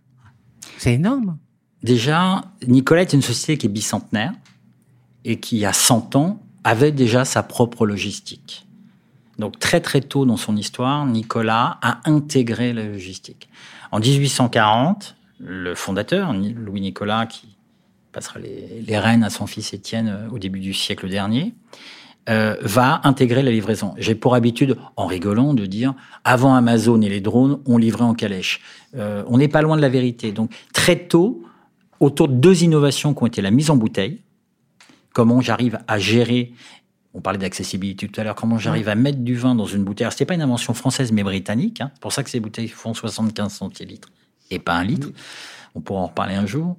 C'est 0.79 0.95
énorme. 0.95 1.39
Déjà, 1.83 2.43
Nicolas 2.67 3.03
est 3.03 3.13
une 3.13 3.23
société 3.23 3.59
qui 3.59 3.67
est 3.67 3.71
bicentenaire 3.71 4.33
et 5.25 5.39
qui, 5.39 5.57
il 5.57 5.61
y 5.61 5.67
a 5.67 5.73
100 5.73 6.17
ans, 6.17 6.41
avait 6.65 6.93
déjà 6.93 7.25
sa 7.25 7.43
propre 7.43 7.87
logistique. 7.87 8.67
Donc 9.39 9.59
très 9.59 9.81
très 9.81 10.01
tôt 10.01 10.25
dans 10.27 10.37
son 10.37 10.57
histoire, 10.57 11.07
Nicolas 11.07 11.79
a 11.83 12.01
intégré 12.05 12.73
la 12.73 12.85
logistique. 12.85 13.49
En 13.91 14.01
1840, 14.01 15.17
le 15.39 15.75
fondateur, 15.75 16.33
Louis 16.33 16.81
Nicolas, 16.81 17.27
qui 17.27 17.57
passera 18.13 18.39
les, 18.39 18.83
les 18.87 18.99
rênes 18.99 19.25
à 19.25 19.31
son 19.31 19.47
fils 19.47 19.75
Étienne 19.75 20.09
euh, 20.09 20.31
au 20.31 20.39
début 20.39 20.61
du 20.61 20.73
siècle 20.73 21.09
dernier, 21.09 21.55
euh, 22.31 22.57
va 22.63 23.03
intégrer 23.05 23.43
la 23.43 23.51
livraison. 23.51 23.93
J'ai 23.99 24.15
pour 24.15 24.35
habitude, 24.35 24.79
en 24.97 25.07
rigolant, 25.07 25.53
de 25.53 25.67
dire 25.67 25.93
avant 26.25 26.55
Amazon 26.55 26.99
et 27.03 27.11
les 27.11 27.21
drones, 27.21 27.61
on 27.67 27.77
livrait 27.77 28.05
en 28.05 28.15
calèche. 28.15 28.63
Euh, 28.97 29.23
on 29.27 29.37
n'est 29.37 29.49
pas 29.49 29.61
loin 29.61 29.77
de 29.77 29.83
la 29.83 29.91
vérité. 29.91 30.33
Donc 30.33 30.51
très 30.73 30.97
tôt, 30.97 31.43
autour 32.01 32.29
de 32.29 32.35
deux 32.35 32.63
innovations 32.63 33.13
qui 33.13 33.23
ont 33.23 33.27
été 33.27 33.43
la 33.43 33.51
mise 33.51 33.69
en 33.69 33.77
bouteille, 33.77 34.23
comment 35.13 35.43
j'arrive 35.43 35.79
à 35.87 35.99
gérer 35.99 36.53
on 37.15 37.21
parlait 37.21 37.39
d'accessibilité 37.39 38.09
tout 38.09 38.21
à 38.21 38.25
l'heure. 38.25 38.35
Comment 38.35 38.59
j'arrive 38.59 38.89
à 38.89 38.97
mettre 38.97 39.19
du 39.19 39.37
vin 39.37 39.55
dans 39.55 39.67
une 39.67 39.85
bouteille? 39.85 40.09
Ce 40.11 40.21
n'est 40.21 40.27
pas 40.27 40.35
une 40.35 40.43
invention 40.43 40.75
française, 40.75 41.13
mais 41.13 41.23
britannique. 41.23 41.81
Hein. 41.81 41.91
C'est 41.95 42.01
pour 42.01 42.13
ça 42.13 42.25
que 42.25 42.31
ces 42.31 42.41
bouteilles 42.41 42.69
font 42.69 42.93
75 42.93 43.53
centilitres 43.53 44.09
et 44.51 44.59
pas 44.59 44.75
un 44.75 44.85
litre. 44.85 45.09
On 45.77 45.81
pourra 45.81 46.01
en 46.01 46.07
reparler 46.09 46.35
un 46.35 46.47
jour. 46.47 46.77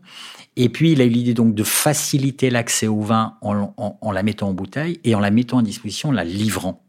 Et 0.57 0.69
puis, 0.69 0.91
il 0.91 1.01
a 1.01 1.05
eu 1.05 1.09
l'idée 1.09 1.33
donc 1.33 1.55
de 1.55 1.63
faciliter 1.63 2.49
l'accès 2.49 2.87
au 2.87 3.01
vin 3.01 3.37
en, 3.41 4.11
la 4.11 4.23
mettant 4.23 4.49
en 4.49 4.53
bouteille 4.53 4.99
et 5.03 5.15
en 5.15 5.19
la 5.19 5.31
mettant 5.31 5.59
à 5.59 5.63
disposition, 5.63 6.09
en 6.09 6.13
la 6.13 6.25
livrant. 6.25 6.83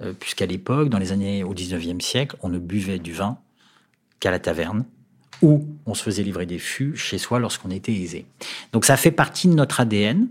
Euh, 0.00 0.12
puisqu'à 0.12 0.46
l'époque, 0.46 0.88
dans 0.88 0.98
les 0.98 1.12
années 1.12 1.44
au 1.44 1.54
19e 1.54 2.00
siècle, 2.00 2.36
on 2.42 2.48
ne 2.48 2.58
buvait 2.58 2.98
du 2.98 3.12
vin 3.12 3.38
qu'à 4.18 4.32
la 4.32 4.40
taverne 4.40 4.84
ou 5.40 5.66
on 5.86 5.94
se 5.94 6.02
faisait 6.02 6.22
livrer 6.22 6.46
des 6.46 6.58
fûts 6.58 6.96
chez 6.96 7.18
soi 7.18 7.40
lorsqu'on 7.40 7.70
était 7.70 7.92
aisé. 7.92 8.26
Donc 8.72 8.84
ça 8.84 8.96
fait 8.96 9.10
partie 9.10 9.48
de 9.48 9.54
notre 9.54 9.80
ADN. 9.80 10.28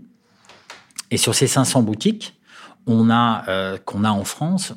Et 1.10 1.18
sur 1.18 1.34
ces 1.34 1.46
500 1.46 1.82
boutiques, 1.82 2.34
on 2.86 3.10
a 3.10 3.44
euh, 3.48 3.78
qu'on 3.78 4.04
a 4.04 4.10
en 4.10 4.24
France, 4.24 4.74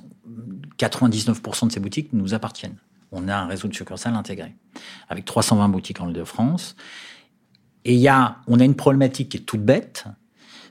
99% 0.77 1.67
de 1.67 1.71
ces 1.71 1.79
boutiques 1.79 2.13
nous 2.13 2.33
appartiennent. 2.33 2.77
On 3.11 3.27
a 3.27 3.35
un 3.35 3.47
réseau 3.47 3.67
de 3.67 3.73
succursales 3.73 4.15
intégré, 4.15 4.55
avec 5.09 5.25
320 5.25 5.69
boutiques 5.69 6.01
en 6.01 6.09
Ile-de-France. 6.09 6.75
Et 7.85 7.93
il 7.93 7.99
y 7.99 8.07
a, 8.07 8.37
on 8.47 8.59
a 8.59 8.65
une 8.65 8.75
problématique 8.75 9.29
qui 9.29 9.37
est 9.37 9.41
toute 9.41 9.63
bête, 9.63 10.05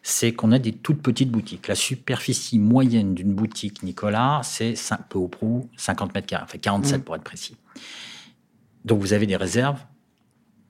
c'est 0.02 0.32
qu'on 0.32 0.52
a 0.52 0.58
des 0.58 0.72
toutes 0.72 1.00
petites 1.00 1.30
boutiques. 1.30 1.68
La 1.68 1.74
superficie 1.74 2.58
moyenne 2.58 3.14
d'une 3.14 3.32
boutique 3.32 3.82
Nicolas, 3.82 4.40
c'est 4.42 4.74
peu 5.08 5.18
au 5.18 5.28
prou 5.28 5.70
50 5.76 6.14
mètres 6.14 6.26
carrés, 6.26 6.44
enfin 6.44 6.58
47 6.58 7.00
mmh. 7.00 7.04
pour 7.04 7.16
être 7.16 7.22
précis. 7.22 7.56
Donc 8.84 9.00
vous 9.00 9.14
avez 9.14 9.26
des 9.26 9.36
réserves 9.36 9.80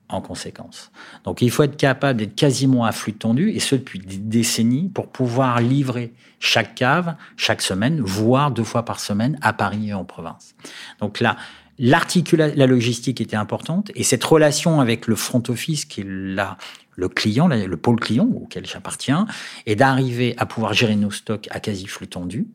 en 0.08 0.20
conséquence. 0.20 0.90
Donc 1.24 1.42
il 1.42 1.50
faut 1.50 1.62
être 1.62 1.76
capable 1.76 2.18
d'être 2.18 2.34
quasiment 2.34 2.84
à 2.84 2.92
flux 2.92 3.14
tendu, 3.14 3.50
et 3.50 3.60
ce 3.60 3.74
depuis 3.74 3.98
des 3.98 4.18
décennies, 4.18 4.88
pour 4.88 5.08
pouvoir 5.08 5.60
livrer 5.60 6.12
chaque 6.40 6.74
cave, 6.74 7.16
chaque 7.36 7.62
semaine, 7.62 8.00
voire 8.00 8.50
deux 8.50 8.64
fois 8.64 8.84
par 8.84 9.00
semaine, 9.00 9.38
à 9.40 9.52
Paris 9.52 9.88
et 9.88 9.94
en 9.94 10.04
province. 10.04 10.54
Donc 11.00 11.20
là, 11.20 11.36
la 11.78 12.66
logistique 12.66 13.20
était 13.20 13.36
importante 13.36 13.90
et 13.94 14.04
cette 14.04 14.22
relation 14.22 14.80
avec 14.80 15.06
le 15.06 15.16
front 15.16 15.42
office 15.48 15.84
qui 15.86 16.02
est 16.02 16.06
là, 16.06 16.58
le 16.96 17.08
client, 17.08 17.48
le 17.48 17.76
pôle 17.76 17.98
client 17.98 18.28
auquel 18.36 18.66
j'appartiens, 18.66 19.26
et 19.66 19.74
d'arriver 19.74 20.34
à 20.36 20.46
pouvoir 20.46 20.74
gérer 20.74 20.96
nos 20.96 21.10
stocks 21.10 21.48
à 21.50 21.60
quasi 21.60 21.86
flux 21.86 22.06
tendu 22.06 22.46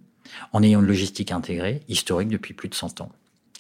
en 0.54 0.62
ayant 0.62 0.80
une 0.80 0.86
logistique 0.86 1.32
intégrée, 1.32 1.82
historique 1.88 2.30
depuis 2.30 2.54
plus 2.54 2.70
de 2.70 2.76
100 2.76 3.02
ans. 3.02 3.12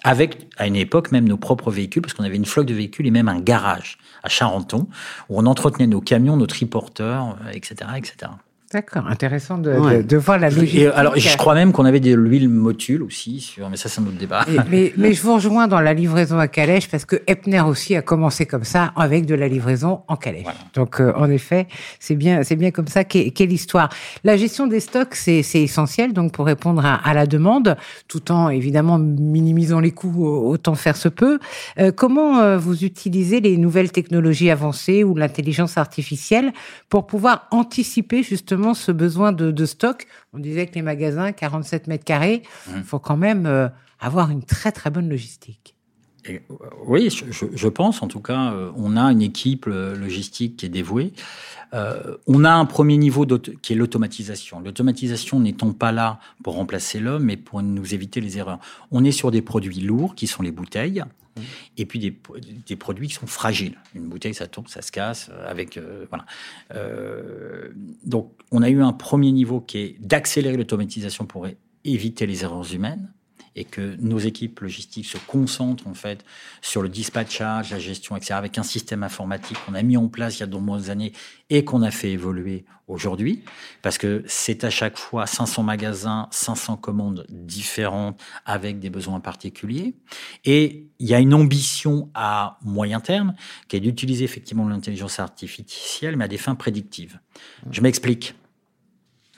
Avec, 0.03 0.47
à 0.57 0.67
une 0.67 0.77
époque, 0.77 1.11
même 1.11 1.27
nos 1.27 1.37
propres 1.37 1.71
véhicules, 1.71 2.01
parce 2.01 2.13
qu'on 2.13 2.23
avait 2.23 2.37
une 2.37 2.45
flotte 2.45 2.67
de 2.67 2.73
véhicules 2.73 3.05
et 3.05 3.11
même 3.11 3.27
un 3.27 3.39
garage 3.39 3.97
à 4.23 4.29
Charenton, 4.29 4.87
où 5.27 5.37
on 5.39 5.45
entretenait 5.45 5.87
nos 5.87 6.01
camions, 6.01 6.37
nos 6.37 6.47
triporteurs, 6.47 7.37
etc., 7.53 7.91
etc. 7.97 8.31
D'accord, 8.71 9.07
intéressant 9.07 9.57
de, 9.57 10.03
de, 10.03 10.17
voir 10.17 10.38
la 10.38 10.51
logique. 10.51 10.85
alors, 10.93 11.17
je 11.17 11.35
crois 11.38 11.55
même 11.55 11.71
qu'on 11.71 11.85
avait 11.85 11.99
de 11.99 12.13
l'huile 12.13 12.49
motule 12.49 13.01
aussi, 13.01 13.39
sur, 13.39 13.67
mais 13.67 13.77
ça, 13.77 13.89
c'est 13.89 13.99
un 13.99 14.03
autre 14.03 14.17
débat. 14.17 14.45
mais, 14.69 14.93
mais, 14.97 15.13
je 15.13 15.23
vous 15.23 15.33
rejoins 15.33 15.67
dans 15.67 15.81
la 15.81 15.95
livraison 15.95 16.38
à 16.38 16.47
calèche 16.47 16.88
parce 16.88 17.03
que 17.03 17.15
Epner 17.25 17.61
aussi 17.61 17.95
a 17.95 18.03
commencé 18.03 18.45
comme 18.45 18.63
ça, 18.63 18.93
avec 18.95 19.25
de 19.25 19.33
la 19.33 19.47
livraison 19.47 20.01
en 20.07 20.15
calèche. 20.15 20.45
Donc, 20.75 21.01
euh, 21.01 21.11
en 21.15 21.31
effet, 21.31 21.67
c'est 21.99 22.13
bien, 22.13 22.43
c'est 22.43 22.57
bien 22.57 22.69
comme 22.69 22.88
ça 22.88 23.03
qu'est 23.03 23.45
l'histoire. 23.47 23.89
La 24.23 24.38
gestion 24.38 24.67
des 24.67 24.81
stocks, 24.81 25.15
c'est 25.15 25.41
essentiel, 25.55 26.13
donc 26.13 26.31
pour 26.31 26.45
répondre 26.45 26.85
à, 26.85 26.93
à, 26.93 27.15
la 27.15 27.25
demande, 27.25 27.75
tout 28.07 28.31
en 28.31 28.49
évidemment 28.49 28.99
minimisant 28.99 29.79
les 29.79 29.91
coûts 29.91 30.27
autant 30.27 30.75
faire 30.75 30.95
se 30.95 31.09
peut. 31.09 31.39
Euh, 31.79 31.91
comment 31.91 32.38
euh, 32.38 32.59
vous 32.59 32.83
utilisez 32.85 33.41
les 33.41 33.57
nouvelles 33.57 33.91
technologies 33.91 34.51
avancées 34.51 35.03
ou 35.03 35.15
l'intelligence 35.15 35.79
artificielle 35.79 36.53
pour 36.88 37.07
pouvoir 37.07 37.47
anticiper 37.49 38.21
justement 38.21 38.58
ce 38.73 38.91
besoin 38.91 39.31
de, 39.31 39.65
stock. 39.65 40.07
On 40.33 40.39
disait 40.39 40.67
que 40.67 40.75
les 40.75 40.81
magasins, 40.81 41.31
47 41.31 41.87
mètres 41.87 42.05
carrés, 42.05 42.43
il 42.67 42.79
mmh. 42.79 42.83
faut 42.83 42.99
quand 42.99 43.17
même 43.17 43.45
euh, 43.45 43.67
avoir 43.99 44.29
une 44.29 44.43
très 44.43 44.71
très 44.71 44.89
bonne 44.89 45.09
logistique. 45.09 45.75
Euh, 46.29 46.39
oui, 46.85 47.09
je, 47.09 47.67
pense 47.67 48.03
en 48.03 48.07
tout 48.07 48.19
cas, 48.19 48.51
euh, 48.51 48.71
on 48.75 48.97
a 48.97 49.03
une 49.03 49.21
équipe 49.21 49.65
logistique 49.67 50.57
qui 50.57 50.65
est 50.65 50.69
dévouée. 50.69 51.13
on 51.73 52.43
a 52.43 52.51
un 52.51 52.65
premier 52.65 52.97
niveau 52.97 53.25
qui 53.25 53.73
est 53.73 53.75
l'automatisation. 53.75 54.59
L'automatisation 54.59 55.39
n'étant 55.39 55.71
pas 55.71 55.91
là 55.91 56.19
pour 56.43 56.55
remplacer 56.55 56.99
l'homme, 56.99 57.23
mais 57.23 57.37
pour 57.37 57.61
nous 57.61 57.93
éviter 57.93 58.21
les 58.21 58.37
erreurs. 58.37 58.59
On 58.91 59.03
est 59.03 59.11
sur 59.11 59.31
des 59.31 59.41
produits 59.41 59.81
lourds 59.81 60.15
qui 60.15 60.27
sont 60.27 60.43
les 60.43 60.51
bouteilles 60.51 61.03
et 61.77 61.85
puis 61.85 61.99
des, 61.99 62.15
des, 62.67 62.75
produits 62.75 63.07
qui 63.07 63.13
sont 63.13 63.27
fragiles. 63.27 63.75
Une 63.95 64.07
bouteille, 64.07 64.33
ça 64.33 64.47
tombe, 64.47 64.67
ça 64.67 64.81
se 64.81 64.91
casse. 64.91 65.29
Avec 65.47 65.77
euh, 65.77 66.05
voilà. 66.09 66.25
Euh, 66.75 67.68
donc, 68.09 68.33
on 68.51 68.63
a 68.63 68.69
eu 68.69 68.81
un 68.81 68.93
premier 68.93 69.31
niveau 69.31 69.61
qui 69.61 69.77
est 69.77 69.95
d'accélérer 69.99 70.57
l'automatisation 70.57 71.25
pour 71.25 71.47
éviter 71.85 72.25
les 72.25 72.43
erreurs 72.43 72.73
humaines 72.73 73.13
et 73.59 73.65
que 73.65 73.97
nos 73.99 74.19
équipes 74.19 74.61
logistiques 74.61 75.05
se 75.05 75.17
concentrent 75.17 75.85
en 75.85 75.93
fait 75.93 76.23
sur 76.61 76.81
le 76.81 76.87
dispatchage, 76.87 77.71
la 77.71 77.79
gestion, 77.79 78.15
etc., 78.15 78.35
avec 78.35 78.57
un 78.57 78.63
système 78.63 79.03
informatique 79.03 79.57
qu'on 79.65 79.73
a 79.73 79.83
mis 79.83 79.97
en 79.97 80.07
place 80.07 80.37
il 80.37 80.39
y 80.39 80.43
a 80.43 80.45
de 80.45 80.53
nombreuses 80.53 80.89
années 80.89 81.11
et 81.49 81.65
qu'on 81.65 81.81
a 81.81 81.91
fait 81.91 82.11
évoluer 82.11 82.63
aujourd'hui, 82.87 83.43
parce 83.81 83.97
que 83.97 84.23
c'est 84.27 84.63
à 84.63 84.69
chaque 84.69 84.97
fois 84.97 85.27
500 85.27 85.61
magasins, 85.63 86.27
500 86.31 86.77
commandes 86.77 87.25
différentes 87.29 88.19
avec 88.45 88.79
des 88.79 88.89
besoins 88.89 89.19
particuliers. 89.19 89.93
Et 90.45 90.87
il 90.99 91.07
y 91.07 91.13
a 91.13 91.19
une 91.19 91.33
ambition 91.33 92.09
à 92.13 92.57
moyen 92.63 93.01
terme 93.01 93.35
qui 93.67 93.75
est 93.75 93.81
d'utiliser 93.81 94.23
effectivement 94.23 94.67
l'intelligence 94.67 95.19
artificielle, 95.19 96.15
mais 96.15 96.25
à 96.25 96.27
des 96.29 96.37
fins 96.37 96.55
prédictives. 96.55 97.19
Je 97.69 97.81
m'explique. 97.81 98.35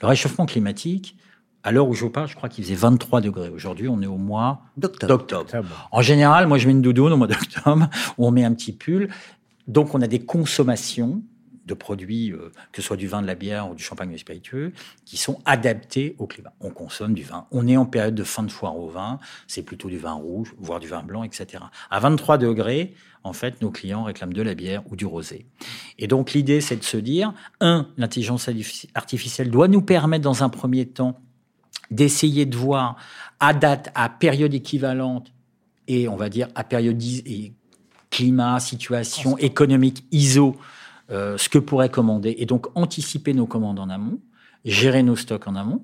Le 0.00 0.08
réchauffement 0.08 0.46
climatique, 0.46 1.16
à 1.64 1.72
l'heure 1.72 1.88
où 1.88 1.94
je 1.94 2.00
vous 2.02 2.10
parle, 2.10 2.28
je 2.28 2.34
crois 2.34 2.48
qu'il 2.48 2.64
faisait 2.64 2.74
23 2.74 3.20
degrés. 3.20 3.48
Aujourd'hui, 3.48 3.88
on 3.88 4.02
est 4.02 4.06
au 4.06 4.16
mois 4.16 4.62
d'octobre. 4.76 5.24
En 5.90 6.02
général, 6.02 6.46
moi, 6.46 6.58
je 6.58 6.66
mets 6.66 6.72
une 6.72 6.82
doudoune 6.82 7.12
au 7.12 7.16
mois 7.16 7.28
d'octobre, 7.28 7.88
où 8.18 8.26
on 8.26 8.30
met 8.30 8.44
un 8.44 8.52
petit 8.52 8.72
pull. 8.72 9.08
Donc, 9.68 9.94
on 9.94 10.02
a 10.02 10.08
des 10.08 10.24
consommations 10.24 11.22
de 11.64 11.74
produits, 11.74 12.32
euh, 12.32 12.50
que 12.72 12.82
ce 12.82 12.88
soit 12.88 12.96
du 12.96 13.06
vin, 13.06 13.22
de 13.22 13.26
la 13.28 13.36
bière 13.36 13.70
ou 13.70 13.76
du 13.76 13.82
champagne 13.84 14.08
ou 14.08 14.12
du 14.12 14.18
spiritueux, 14.18 14.72
qui 15.04 15.16
sont 15.16 15.38
adaptés 15.44 16.16
au 16.18 16.26
climat. 16.26 16.52
On 16.60 16.70
consomme 16.70 17.14
du 17.14 17.22
vin. 17.22 17.46
On 17.52 17.68
est 17.68 17.76
en 17.76 17.86
période 17.86 18.16
de 18.16 18.24
fin 18.24 18.42
de 18.42 18.50
foire 18.50 18.76
au 18.76 18.88
vin. 18.88 19.20
C'est 19.46 19.62
plutôt 19.62 19.88
du 19.88 19.98
vin 19.98 20.14
rouge, 20.14 20.54
voire 20.58 20.80
du 20.80 20.88
vin 20.88 21.04
blanc, 21.04 21.22
etc. 21.22 21.62
À 21.90 22.00
23 22.00 22.38
degrés, 22.38 22.94
en 23.22 23.32
fait, 23.32 23.62
nos 23.62 23.70
clients 23.70 24.02
réclament 24.02 24.32
de 24.32 24.42
la 24.42 24.54
bière 24.54 24.82
ou 24.90 24.96
du 24.96 25.06
rosé. 25.06 25.46
Et 26.00 26.08
donc, 26.08 26.32
l'idée, 26.32 26.60
c'est 26.60 26.76
de 26.76 26.82
se 26.82 26.96
dire, 26.96 27.32
un, 27.60 27.86
l'intelligence 27.96 28.50
artificielle 28.94 29.50
doit 29.50 29.68
nous 29.68 29.82
permettre, 29.82 30.24
dans 30.24 30.42
un 30.42 30.48
premier 30.48 30.86
temps, 30.86 31.20
d'essayer 31.90 32.46
de 32.46 32.56
voir 32.56 32.96
à 33.40 33.54
date, 33.54 33.90
à 33.94 34.08
période 34.08 34.54
équivalente, 34.54 35.32
et 35.88 36.08
on 36.08 36.16
va 36.16 36.28
dire 36.28 36.48
à 36.54 36.64
période 36.64 37.02
et 37.02 37.52
climat, 38.10 38.60
situation 38.60 39.36
économique, 39.38 40.04
ISO, 40.12 40.56
euh, 41.10 41.36
ce 41.36 41.48
que 41.48 41.58
pourrait 41.58 41.90
commander, 41.90 42.36
et 42.38 42.46
donc 42.46 42.66
anticiper 42.74 43.34
nos 43.34 43.46
commandes 43.46 43.80
en 43.80 43.88
amont, 43.88 44.20
gérer 44.64 45.02
nos 45.02 45.16
stocks 45.16 45.48
en 45.48 45.56
amont, 45.56 45.82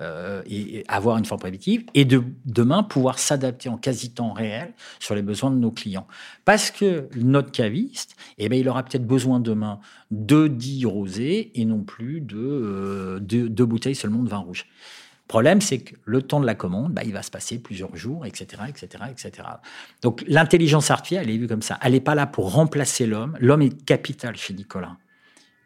euh, 0.00 0.42
et, 0.46 0.82
avoir 0.88 1.18
une 1.18 1.24
forme 1.24 1.40
prédictive, 1.40 1.84
et 1.94 2.04
de, 2.04 2.24
demain 2.46 2.82
pouvoir 2.82 3.18
s'adapter 3.18 3.68
en 3.68 3.76
quasi-temps 3.76 4.32
réel 4.32 4.72
sur 4.98 5.14
les 5.14 5.22
besoins 5.22 5.52
de 5.52 5.56
nos 5.56 5.70
clients. 5.70 6.08
Parce 6.44 6.72
que 6.72 7.08
notre 7.16 7.52
caviste, 7.52 8.16
eh 8.38 8.48
ben, 8.48 8.58
il 8.58 8.68
aura 8.68 8.82
peut-être 8.82 9.06
besoin 9.06 9.38
demain 9.38 9.78
de 10.10 10.48
10 10.48 10.86
rosés 10.86 11.52
et 11.54 11.64
non 11.64 11.82
plus 11.82 12.20
de, 12.20 12.36
euh, 12.36 13.20
de, 13.20 13.64
bouteilles 13.64 13.94
seulement 13.94 14.22
de 14.22 14.28
vin 14.28 14.38
rouge 14.38 14.66
problème, 15.28 15.60
c'est 15.60 15.78
que 15.78 15.94
le 16.04 16.22
temps 16.22 16.40
de 16.40 16.46
la 16.46 16.54
commande, 16.54 16.92
bah, 16.92 17.02
il 17.04 17.12
va 17.12 17.22
se 17.22 17.30
passer 17.30 17.58
plusieurs 17.58 17.94
jours, 17.96 18.26
etc., 18.26 18.62
etc., 18.68 19.04
etc. 19.10 19.48
Donc 20.02 20.24
l'intelligence 20.26 20.90
artificielle, 20.90 21.28
elle 21.28 21.34
est 21.34 21.38
vue 21.38 21.48
comme 21.48 21.62
ça. 21.62 21.78
Elle 21.82 21.92
n'est 21.92 22.00
pas 22.00 22.14
là 22.14 22.26
pour 22.26 22.52
remplacer 22.52 23.06
l'homme. 23.06 23.36
L'homme 23.40 23.62
est 23.62 23.84
capital 23.84 24.36
chez 24.36 24.54
Nicolas. 24.54 24.96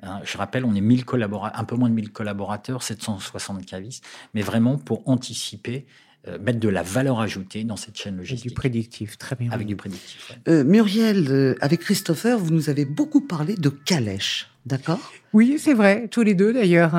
Hein, 0.02 0.20
je 0.24 0.38
rappelle, 0.38 0.64
on 0.64 0.74
est 0.74 0.80
1000 0.80 1.04
collaborateurs, 1.04 1.58
un 1.58 1.64
peu 1.64 1.74
moins 1.74 1.88
de 1.88 1.94
1000 1.94 2.12
collaborateurs, 2.12 2.82
760 2.82 3.66
cavistes, 3.66 4.04
mais 4.32 4.42
vraiment 4.42 4.78
pour 4.78 5.08
anticiper 5.08 5.86
euh, 6.28 6.38
mettre 6.38 6.60
de 6.60 6.68
la 6.68 6.82
valeur 6.82 7.20
ajoutée 7.20 7.64
dans 7.64 7.76
cette 7.76 7.96
chaîne 7.96 8.16
logistique. 8.16 8.46
Avec 8.46 8.50
du 8.50 8.54
prédictif, 8.54 9.18
très 9.18 9.34
bien. 9.34 9.50
Avec 9.50 9.66
du 9.66 9.76
prédictif. 9.76 10.32
Euh, 10.46 10.62
Muriel, 10.62 11.26
euh, 11.30 11.54
avec 11.60 11.80
Christopher, 11.80 12.38
vous 12.38 12.52
nous 12.52 12.70
avez 12.70 12.84
beaucoup 12.84 13.20
parlé 13.20 13.54
de 13.56 13.68
calèche, 13.68 14.48
d'accord? 14.66 15.12
Oui, 15.32 15.56
c'est 15.58 15.74
vrai, 15.74 16.06
tous 16.08 16.22
les 16.22 16.34
deux 16.34 16.52
d'ailleurs. 16.52 16.94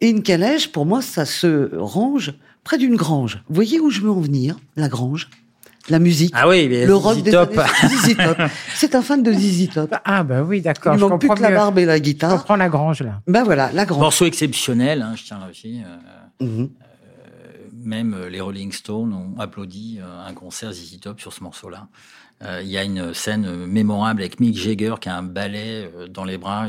Et 0.00 0.08
une 0.08 0.22
calèche, 0.22 0.72
pour 0.72 0.86
moi, 0.86 1.02
ça 1.02 1.24
se 1.24 1.76
range 1.76 2.34
près 2.64 2.78
d'une 2.78 2.96
grange. 2.96 3.42
Vous 3.48 3.54
voyez 3.54 3.80
où 3.80 3.90
je 3.90 4.00
veux 4.00 4.10
en 4.10 4.20
venir 4.20 4.56
La 4.76 4.88
grange? 4.88 5.28
La 5.88 5.98
musique, 5.98 6.32
ah 6.36 6.46
oui, 6.46 6.68
le 6.68 6.94
rock 6.94 7.22
des 7.22 7.30
Top. 7.30 7.54
Top. 8.16 8.38
C'est 8.74 8.94
un 8.94 9.02
fan 9.02 9.22
de 9.22 9.32
ZZ 9.32 9.70
Top. 9.70 9.94
Ah 10.04 10.22
bah 10.22 10.42
oui, 10.42 10.60
d'accord. 10.60 10.94
Il 10.94 11.00
manque 11.00 11.18
plus 11.18 11.28
que 11.30 11.42
la 11.42 11.50
barbe 11.50 11.78
et 11.78 11.84
la 11.84 11.98
guitare. 11.98 12.38
Je 12.38 12.44
prends 12.44 12.56
la 12.56 12.68
grange 12.68 13.02
là. 13.02 13.22
Ben 13.26 13.42
voilà, 13.42 13.72
la 13.72 13.86
grange. 13.86 14.00
Morceau 14.00 14.26
exceptionnel, 14.26 15.02
hein, 15.02 15.14
je 15.16 15.24
tiens 15.24 15.40
à 15.40 15.50
dire. 15.50 15.86
Euh, 16.42 16.44
euh, 16.44 16.66
même 17.82 18.16
les 18.30 18.40
Rolling 18.40 18.70
Stones 18.72 19.12
ont 19.12 19.40
applaudi 19.40 19.98
euh, 20.00 20.26
un 20.26 20.34
concert 20.34 20.70
ZZ 20.72 21.00
Top 21.00 21.20
sur 21.20 21.32
ce 21.32 21.42
morceau-là. 21.42 21.88
Euh, 22.42 22.60
il 22.62 22.70
y 22.70 22.78
a 22.78 22.84
une 22.84 23.12
scène 23.12 23.66
mémorable 23.66 24.22
avec 24.22 24.40
Mick 24.40 24.56
Jagger 24.56 24.94
qui 25.00 25.08
a 25.08 25.16
un 25.16 25.22
balai 25.22 25.90
euh, 25.94 26.08
dans 26.08 26.24
les 26.24 26.38
bras, 26.38 26.68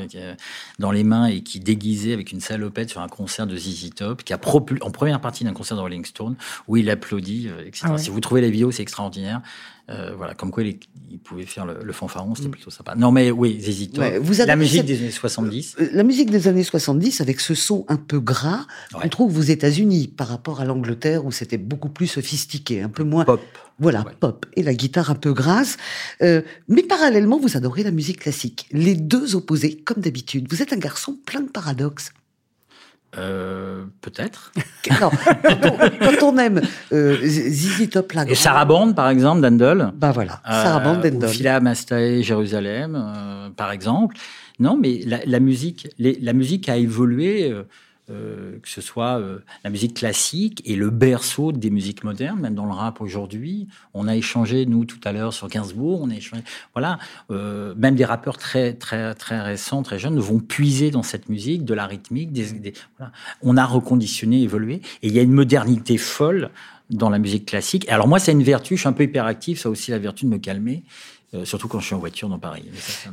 dans 0.79 0.91
les 0.91 1.03
mains 1.03 1.27
et 1.27 1.41
qui 1.41 1.59
déguisé 1.59 2.13
avec 2.13 2.31
une 2.31 2.41
salopette 2.41 2.89
sur 2.89 3.01
un 3.01 3.07
concert 3.07 3.47
de 3.47 3.55
ZZ 3.55 3.91
Top, 3.95 4.23
qui 4.23 4.33
a 4.33 4.39
en 4.81 4.91
première 4.91 5.21
partie 5.21 5.43
d'un 5.43 5.53
concert 5.53 5.77
de 5.77 5.81
Rolling 5.81 6.05
Stone 6.05 6.35
où 6.67 6.77
il 6.77 6.89
applaudit, 6.89 7.47
euh, 7.47 7.65
etc. 7.65 7.87
Ah 7.89 7.97
si 7.97 8.09
vous 8.09 8.19
trouvez 8.19 8.41
la 8.41 8.49
vidéo, 8.49 8.71
c'est 8.71 8.83
extraordinaire. 8.83 9.41
Euh, 9.89 10.13
voilà, 10.15 10.35
comme 10.35 10.51
quoi 10.51 10.63
il, 10.63 10.77
pouvait 11.19 11.45
faire 11.45 11.65
le, 11.65 11.91
fanfaron, 11.91 12.35
c'était 12.35 12.47
mm. 12.47 12.51
plutôt 12.51 12.69
sympa. 12.69 12.95
Non, 12.95 13.11
mais 13.11 13.31
oui, 13.31 13.59
ZZ 13.59 13.91
Top. 13.91 14.03
la 14.45 14.55
musique 14.55 14.85
des 14.85 14.99
années 15.01 15.11
70. 15.11 15.77
La 15.93 16.03
musique 16.03 16.31
des 16.31 16.47
années 16.47 16.63
70, 16.63 17.19
avec 17.21 17.39
ce 17.39 17.55
son 17.55 17.85
un 17.89 17.97
peu 17.97 18.19
gras, 18.19 18.65
on 18.93 19.07
trouve 19.09 19.37
aux 19.37 19.41
États-Unis 19.41 20.07
par 20.07 20.27
rapport 20.27 20.61
à 20.61 20.65
l'Angleterre 20.65 21.25
où 21.25 21.31
c'était 21.31 21.57
beaucoup 21.57 21.89
plus 21.89 22.07
sophistiqué, 22.07 22.81
un 22.81 22.89
peu 22.89 23.03
moins. 23.03 23.25
Pop. 23.25 23.41
Voilà, 23.81 24.05
pop. 24.19 24.45
Et 24.55 24.61
la 24.61 24.75
guitare 24.75 25.09
un 25.09 25.15
peu 25.15 25.33
grasse. 25.33 25.77
Euh, 26.21 26.43
mais 26.67 26.83
parallèlement, 26.83 27.39
vous 27.39 27.57
adorez 27.57 27.81
la 27.81 27.89
musique 27.89 28.19
classique. 28.19 28.67
Les 28.71 28.93
deux 28.93 29.35
opposés, 29.35 29.75
comme 29.75 30.01
d'habitude. 30.01 30.47
Vous 30.51 30.61
êtes 30.61 30.71
un 30.71 30.77
garçon 30.77 31.17
plein 31.25 31.41
de 31.41 31.49
paradoxes. 31.49 32.11
Euh, 33.17 33.83
peut-être. 34.01 34.53
quand, 34.87 35.11
quand, 35.99 36.23
on 36.23 36.37
aime 36.37 36.61
euh, 36.93 37.17
Zizi 37.23 37.89
Top 37.89 38.13
Et 38.27 38.35
Sarah 38.35 38.65
Bond, 38.65 38.93
par 38.93 39.09
exemple, 39.09 39.41
d'Andel. 39.41 39.91
Bah 39.95 40.11
voilà, 40.11 40.41
Sarah 40.45 40.79
Bond 40.79 41.01
d'Andel. 41.01 41.27
Phila 41.27 41.59
Mastae, 41.59 42.21
Jérusalem, 42.21 42.95
euh, 42.95 43.49
par 43.49 43.71
exemple. 43.71 44.15
Non, 44.59 44.77
mais 44.79 45.01
la, 45.05 45.19
la 45.25 45.39
musique, 45.39 45.89
les, 45.97 46.19
la 46.21 46.33
musique 46.33 46.69
a 46.69 46.77
évolué. 46.77 47.53
Euh, 48.11 48.59
que 48.61 48.69
ce 48.69 48.81
soit 48.81 49.19
euh, 49.19 49.39
la 49.63 49.69
musique 49.69 49.95
classique 49.95 50.61
et 50.65 50.75
le 50.75 50.89
berceau 50.89 51.51
des 51.51 51.69
musiques 51.69 52.03
modernes, 52.03 52.39
même 52.39 52.55
dans 52.55 52.65
le 52.65 52.73
rap 52.73 52.99
aujourd'hui. 52.99 53.67
On 53.93 54.07
a 54.07 54.15
échangé, 54.15 54.65
nous, 54.65 54.85
tout 54.85 54.99
à 55.03 55.11
l'heure 55.11 55.33
sur 55.33 55.47
Gainsbourg, 55.47 56.01
on 56.01 56.09
a 56.09 56.15
échangé, 56.15 56.43
voilà, 56.73 56.99
euh, 57.29 57.73
même 57.77 57.95
des 57.95 58.03
rappeurs 58.03 58.37
très, 58.37 58.73
très, 58.73 59.13
très 59.15 59.39
récents, 59.39 59.81
très 59.81 59.97
jeunes 59.97 60.19
vont 60.19 60.39
puiser 60.39 60.91
dans 60.91 61.03
cette 61.03 61.29
musique 61.29 61.63
de 61.63 61.73
la 61.73 61.85
rythmique. 61.85 62.33
Des. 62.33 62.73
On 63.41 63.55
a 63.55 63.65
reconditionné, 63.65 64.41
évolué, 64.41 64.81
et 65.01 65.07
il 65.07 65.13
y 65.13 65.19
a 65.19 65.21
une 65.21 65.33
modernité 65.33 65.97
folle 65.97 66.49
dans 66.89 67.09
la 67.09 67.19
musique 67.19 67.45
classique. 67.45 67.87
Alors 67.87 68.07
moi, 68.07 68.19
c'est 68.19 68.33
une 68.33 68.43
vertu, 68.43 68.75
je 68.75 68.81
suis 68.81 68.89
un 68.89 68.93
peu 68.93 69.03
hyperactif, 69.03 69.59
ça 69.59 69.69
aussi 69.69 69.91
la 69.91 69.99
vertu 69.99 70.25
de 70.25 70.31
me 70.31 70.37
calmer. 70.37 70.83
Euh, 71.33 71.45
surtout 71.45 71.69
quand 71.69 71.79
je 71.79 71.85
suis 71.85 71.95
en 71.95 71.99
voiture 71.99 72.27
dans 72.27 72.39
Paris. 72.39 72.63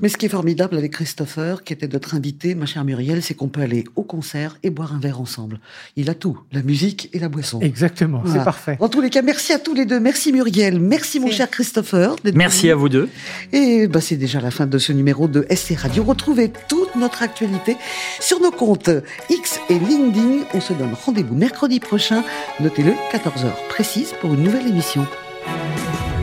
Mais, 0.02 0.08
ce 0.08 0.16
qui 0.16 0.26
est 0.26 0.28
formidable 0.28 0.76
avec 0.76 0.92
Christopher, 0.92 1.62
qui 1.62 1.72
était 1.72 1.86
notre 1.86 2.16
invité, 2.16 2.56
ma 2.56 2.66
chère 2.66 2.84
Muriel, 2.84 3.22
c'est 3.22 3.34
qu'on 3.34 3.46
peut 3.46 3.60
aller 3.60 3.84
au 3.94 4.02
concert 4.02 4.58
et 4.64 4.70
boire 4.70 4.92
un 4.92 4.98
verre 4.98 5.20
ensemble. 5.20 5.60
Il 5.94 6.10
a 6.10 6.14
tout, 6.14 6.36
la 6.50 6.62
musique 6.62 7.10
et 7.12 7.20
la 7.20 7.28
boisson. 7.28 7.60
Exactement, 7.60 8.24
c'est 8.26 8.42
parfait. 8.42 8.76
En 8.80 8.88
tous 8.88 9.00
les 9.00 9.10
cas, 9.10 9.22
merci 9.22 9.52
à 9.52 9.60
tous 9.60 9.72
les 9.72 9.86
deux. 9.86 10.00
Merci 10.00 10.32
Muriel, 10.32 10.80
merci 10.80 11.20
mon 11.20 11.30
cher 11.30 11.48
Christopher. 11.48 12.16
Merci 12.34 12.70
à 12.70 12.74
vous 12.74 12.88
deux. 12.88 13.08
Et 13.52 13.86
bah, 13.86 14.00
c'est 14.00 14.16
déjà 14.16 14.40
la 14.40 14.50
fin 14.50 14.66
de 14.66 14.78
ce 14.78 14.92
numéro 14.92 15.28
de 15.28 15.46
SC 15.48 15.76
Radio. 15.76 16.02
Retrouvez 16.02 16.50
toute 16.68 16.96
notre 16.96 17.22
actualité 17.22 17.76
sur 18.18 18.40
nos 18.40 18.50
comptes 18.50 18.90
X 19.30 19.60
et 19.70 19.78
LinkedIn. 19.78 20.44
On 20.54 20.60
se 20.60 20.72
donne 20.72 20.94
rendez-vous 21.04 21.36
mercredi 21.36 21.78
prochain. 21.78 22.24
Notez-le, 22.58 22.94
14h 23.12 23.52
précise 23.68 24.12
pour 24.20 24.34
une 24.34 24.42
nouvelle 24.42 24.66
émission. 24.66 25.06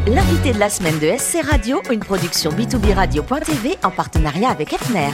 L'invité 0.07 0.53
de 0.53 0.59
la 0.59 0.69
semaine 0.69 0.99
de 0.99 1.17
SC 1.17 1.43
Radio, 1.43 1.81
une 1.91 1.99
production 1.99 2.51
b2b 2.51 2.93
radio.tv 2.93 3.75
en 3.83 3.89
partenariat 3.89 4.49
avec 4.49 4.71
Epner. 4.71 5.09